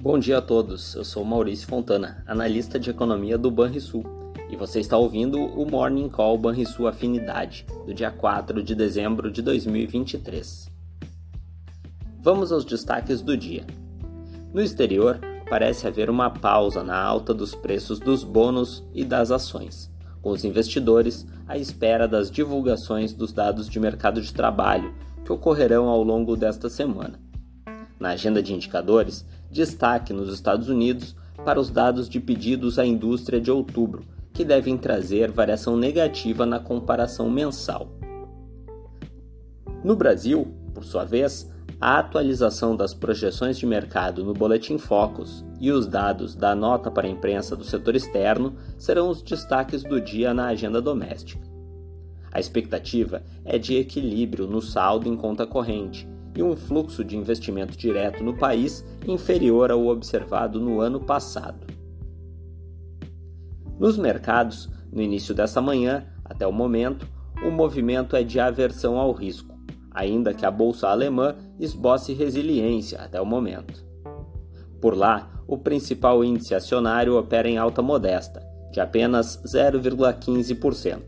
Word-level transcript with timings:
Bom 0.00 0.16
dia 0.16 0.38
a 0.38 0.40
todos, 0.40 0.94
eu 0.94 1.04
sou 1.04 1.24
Maurício 1.24 1.66
Fontana, 1.66 2.22
analista 2.24 2.78
de 2.78 2.88
economia 2.88 3.36
do 3.36 3.50
Banrisul, 3.50 4.04
e 4.48 4.54
você 4.54 4.78
está 4.78 4.96
ouvindo 4.96 5.36
o 5.40 5.68
Morning 5.68 6.08
Call 6.08 6.38
Banrisul 6.38 6.86
Afinidade, 6.86 7.66
do 7.84 7.92
dia 7.92 8.08
4 8.08 8.62
de 8.62 8.76
dezembro 8.76 9.28
de 9.28 9.42
2023. 9.42 10.70
Vamos 12.20 12.52
aos 12.52 12.64
destaques 12.64 13.20
do 13.22 13.36
dia. 13.36 13.66
No 14.54 14.62
exterior, 14.62 15.18
parece 15.50 15.88
haver 15.88 16.08
uma 16.08 16.30
pausa 16.30 16.84
na 16.84 16.96
alta 16.96 17.34
dos 17.34 17.56
preços 17.56 17.98
dos 17.98 18.22
bônus 18.22 18.84
e 18.94 19.04
das 19.04 19.32
ações, 19.32 19.90
com 20.22 20.30
os 20.30 20.44
investidores 20.44 21.26
à 21.44 21.58
espera 21.58 22.06
das 22.06 22.30
divulgações 22.30 23.12
dos 23.12 23.32
dados 23.32 23.68
de 23.68 23.80
mercado 23.80 24.22
de 24.22 24.32
trabalho 24.32 24.94
que 25.24 25.32
ocorrerão 25.32 25.88
ao 25.88 26.04
longo 26.04 26.36
desta 26.36 26.70
semana. 26.70 27.18
Na 27.98 28.10
agenda 28.10 28.40
de 28.40 28.54
indicadores, 28.54 29.26
destaque 29.50 30.12
nos 30.12 30.32
Estados 30.32 30.68
Unidos 30.68 31.16
para 31.44 31.60
os 31.60 31.70
dados 31.70 32.08
de 32.08 32.20
pedidos 32.20 32.78
à 32.78 32.84
indústria 32.84 33.40
de 33.40 33.50
outubro, 33.50 34.04
que 34.32 34.44
devem 34.44 34.76
trazer 34.76 35.30
variação 35.30 35.76
negativa 35.76 36.44
na 36.44 36.58
comparação 36.60 37.30
mensal. 37.30 37.88
No 39.82 39.96
Brasil, 39.96 40.52
por 40.74 40.84
sua 40.84 41.04
vez, 41.04 41.50
a 41.80 41.98
atualização 41.98 42.74
das 42.74 42.92
projeções 42.92 43.56
de 43.56 43.64
mercado 43.64 44.24
no 44.24 44.34
Boletim 44.34 44.78
Focus 44.78 45.44
e 45.60 45.70
os 45.70 45.86
dados 45.86 46.34
da 46.34 46.54
nota 46.54 46.90
para 46.90 47.06
a 47.06 47.10
imprensa 47.10 47.54
do 47.54 47.64
setor 47.64 47.94
externo 47.94 48.54
serão 48.76 49.08
os 49.08 49.22
destaques 49.22 49.84
do 49.84 50.00
dia 50.00 50.34
na 50.34 50.46
agenda 50.46 50.82
doméstica. 50.82 51.46
A 52.32 52.40
expectativa 52.40 53.22
é 53.44 53.58
de 53.58 53.76
equilíbrio 53.76 54.46
no 54.46 54.60
saldo 54.60 55.08
em 55.08 55.16
conta 55.16 55.46
corrente 55.46 56.06
e 56.38 56.42
um 56.42 56.54
fluxo 56.54 57.02
de 57.02 57.16
investimento 57.16 57.76
direto 57.76 58.22
no 58.22 58.32
país 58.32 58.86
inferior 59.08 59.72
ao 59.72 59.88
observado 59.88 60.60
no 60.60 60.80
ano 60.80 61.00
passado. 61.00 61.66
Nos 63.76 63.98
mercados, 63.98 64.70
no 64.92 65.02
início 65.02 65.34
dessa 65.34 65.60
manhã, 65.60 66.06
até 66.24 66.46
o 66.46 66.52
momento, 66.52 67.08
o 67.44 67.50
movimento 67.50 68.14
é 68.14 68.22
de 68.22 68.38
aversão 68.38 68.98
ao 68.98 69.10
risco, 69.10 69.58
ainda 69.90 70.32
que 70.32 70.46
a 70.46 70.50
bolsa 70.50 70.88
alemã 70.88 71.34
esboce 71.58 72.12
resiliência 72.12 73.00
até 73.00 73.20
o 73.20 73.26
momento. 73.26 73.84
Por 74.80 74.96
lá, 74.96 75.42
o 75.44 75.58
principal 75.58 76.22
índice 76.22 76.54
acionário 76.54 77.18
opera 77.18 77.48
em 77.48 77.58
alta 77.58 77.82
modesta, 77.82 78.46
de 78.70 78.78
apenas 78.78 79.42
0,15%. 79.44 81.02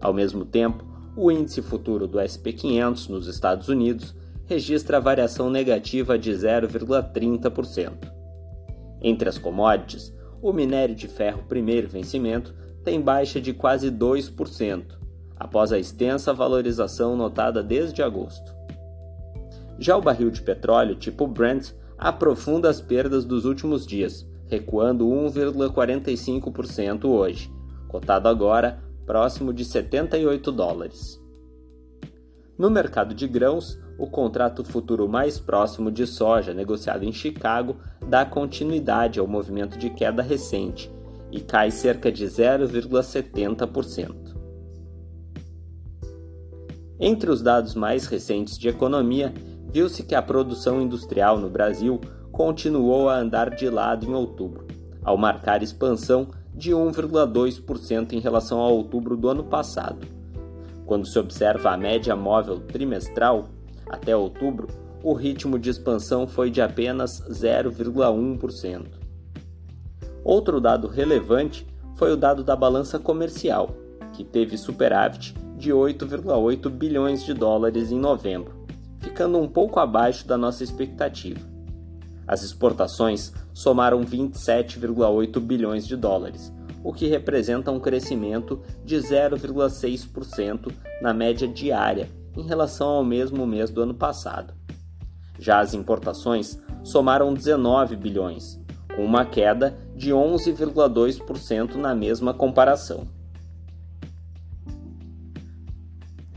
Ao 0.00 0.14
mesmo 0.14 0.46
tempo, 0.46 0.82
o 1.14 1.30
índice 1.30 1.60
futuro 1.60 2.06
do 2.06 2.18
SP500 2.18 3.10
nos 3.10 3.26
Estados 3.26 3.68
Unidos 3.68 4.14
registra 4.52 5.00
variação 5.00 5.48
negativa 5.48 6.18
de 6.18 6.30
0,30%. 6.30 8.12
Entre 9.00 9.28
as 9.28 9.38
commodities, 9.38 10.12
o 10.42 10.52
minério 10.52 10.94
de 10.94 11.08
ferro 11.08 11.44
primeiro 11.48 11.88
vencimento 11.88 12.54
tem 12.84 13.00
baixa 13.00 13.40
de 13.40 13.54
quase 13.54 13.90
2%, 13.90 14.84
após 15.36 15.72
a 15.72 15.78
extensa 15.78 16.34
valorização 16.34 17.16
notada 17.16 17.62
desde 17.62 18.02
agosto. 18.02 18.54
Já 19.78 19.96
o 19.96 20.02
barril 20.02 20.30
de 20.30 20.42
petróleo 20.42 20.96
tipo 20.96 21.26
Brent 21.26 21.70
aprofunda 21.96 22.68
as 22.68 22.78
perdas 22.80 23.24
dos 23.24 23.46
últimos 23.46 23.86
dias, 23.86 24.28
recuando 24.48 25.06
1,45% 25.06 27.06
hoje, 27.06 27.50
cotado 27.88 28.28
agora 28.28 28.82
próximo 29.06 29.52
de 29.52 29.64
78 29.64 30.52
dólares. 30.52 31.21
No 32.62 32.70
mercado 32.70 33.12
de 33.12 33.26
grãos, 33.26 33.76
o 33.98 34.06
contrato 34.06 34.62
futuro 34.62 35.08
mais 35.08 35.36
próximo 35.36 35.90
de 35.90 36.06
soja 36.06 36.54
negociado 36.54 37.02
em 37.02 37.10
Chicago 37.10 37.74
dá 38.08 38.24
continuidade 38.24 39.18
ao 39.18 39.26
movimento 39.26 39.76
de 39.76 39.90
queda 39.90 40.22
recente 40.22 40.88
e 41.32 41.40
cai 41.40 41.72
cerca 41.72 42.12
de 42.12 42.24
0,70%. 42.24 44.14
Entre 47.00 47.28
os 47.32 47.42
dados 47.42 47.74
mais 47.74 48.06
recentes 48.06 48.56
de 48.56 48.68
economia, 48.68 49.34
viu-se 49.68 50.04
que 50.04 50.14
a 50.14 50.22
produção 50.22 50.80
industrial 50.80 51.40
no 51.40 51.50
Brasil 51.50 52.00
continuou 52.30 53.08
a 53.08 53.18
andar 53.18 53.50
de 53.50 53.68
lado 53.68 54.06
em 54.06 54.14
outubro, 54.14 54.68
ao 55.02 55.18
marcar 55.18 55.64
expansão 55.64 56.28
de 56.54 56.70
1,2% 56.70 58.12
em 58.12 58.20
relação 58.20 58.60
a 58.60 58.68
outubro 58.68 59.16
do 59.16 59.28
ano 59.28 59.42
passado. 59.42 60.11
Quando 60.86 61.06
se 61.06 61.18
observa 61.18 61.70
a 61.70 61.76
média 61.76 62.14
móvel 62.16 62.60
trimestral, 62.60 63.48
até 63.88 64.16
outubro, 64.16 64.68
o 65.02 65.12
ritmo 65.12 65.58
de 65.58 65.70
expansão 65.70 66.26
foi 66.26 66.50
de 66.50 66.60
apenas 66.60 67.20
0,1%. 67.28 68.86
Outro 70.24 70.60
dado 70.60 70.86
relevante 70.86 71.66
foi 71.96 72.12
o 72.12 72.16
dado 72.16 72.44
da 72.44 72.54
balança 72.54 72.98
comercial, 72.98 73.74
que 74.12 74.24
teve 74.24 74.56
superávit 74.56 75.34
de 75.56 75.70
8,8 75.70 76.68
bilhões 76.70 77.24
de 77.24 77.34
dólares 77.34 77.90
em 77.90 77.98
novembro, 77.98 78.66
ficando 79.00 79.38
um 79.38 79.48
pouco 79.48 79.80
abaixo 79.80 80.26
da 80.26 80.36
nossa 80.36 80.62
expectativa. 80.62 81.40
As 82.26 82.42
exportações 82.42 83.32
somaram 83.52 84.02
27,8 84.02 85.40
bilhões 85.40 85.86
de 85.86 85.96
dólares, 85.96 86.52
o 86.82 86.92
que 86.92 87.06
representa 87.06 87.70
um 87.70 87.80
crescimento 87.80 88.60
de 88.84 88.96
0,6% 88.96 90.72
na 91.00 91.12
média 91.14 91.46
diária 91.46 92.08
em 92.36 92.42
relação 92.42 92.88
ao 92.88 93.04
mesmo 93.04 93.46
mês 93.46 93.70
do 93.70 93.82
ano 93.82 93.94
passado. 93.94 94.54
Já 95.38 95.60
as 95.60 95.74
importações 95.74 96.60
somaram 96.82 97.32
19 97.34 97.96
bilhões, 97.96 98.60
com 98.94 99.04
uma 99.04 99.24
queda 99.24 99.78
de 99.94 100.10
11,2% 100.10 101.74
na 101.74 101.94
mesma 101.94 102.34
comparação. 102.34 103.06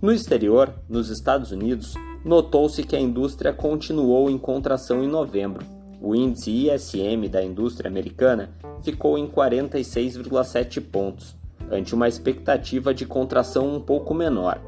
No 0.00 0.12
exterior, 0.12 0.72
nos 0.88 1.10
Estados 1.10 1.52
Unidos, 1.52 1.94
notou-se 2.24 2.82
que 2.82 2.96
a 2.96 3.00
indústria 3.00 3.52
continuou 3.52 4.30
em 4.30 4.38
contração 4.38 5.04
em 5.04 5.08
novembro. 5.08 5.79
O 6.02 6.14
índice 6.14 6.50
ISM 6.50 7.28
da 7.28 7.44
indústria 7.44 7.88
americana 7.88 8.50
ficou 8.82 9.18
em 9.18 9.28
46,7 9.28 10.80
pontos, 10.80 11.36
ante 11.70 11.94
uma 11.94 12.08
expectativa 12.08 12.94
de 12.94 13.04
contração 13.04 13.76
um 13.76 13.80
pouco 13.80 14.14
menor. 14.14 14.62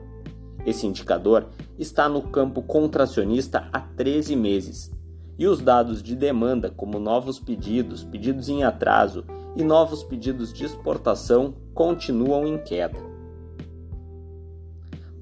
Esse 0.66 0.86
indicador 0.86 1.46
está 1.78 2.06
no 2.06 2.22
campo 2.22 2.60
contracionista 2.62 3.66
há 3.72 3.80
13 3.80 4.36
meses, 4.36 4.92
e 5.38 5.46
os 5.46 5.60
dados 5.60 6.02
de 6.02 6.14
demanda, 6.14 6.70
como 6.70 7.00
novos 7.00 7.40
pedidos, 7.40 8.04
pedidos 8.04 8.50
em 8.50 8.62
atraso 8.62 9.24
e 9.56 9.64
novos 9.64 10.04
pedidos 10.04 10.52
de 10.52 10.64
exportação, 10.64 11.54
continuam 11.72 12.46
em 12.46 12.58
queda. 12.58 12.98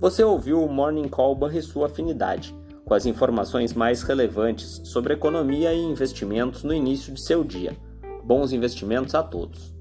Você 0.00 0.24
ouviu 0.24 0.64
o 0.64 0.68
Morning 0.68 1.08
Call 1.08 1.36
Banrisul 1.36 1.84
Afinidade, 1.84 2.54
com 2.90 2.94
as 2.94 3.06
informações 3.06 3.72
mais 3.72 4.02
relevantes 4.02 4.80
sobre 4.82 5.14
economia 5.14 5.72
e 5.72 5.78
investimentos 5.78 6.64
no 6.64 6.74
início 6.74 7.14
de 7.14 7.20
seu 7.20 7.44
dia. 7.44 7.76
Bons 8.24 8.52
investimentos 8.52 9.14
a 9.14 9.22
todos! 9.22 9.79